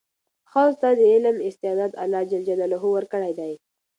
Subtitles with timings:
[0.51, 3.53] ښځو ته د علم استعداد الله ورکړی دی.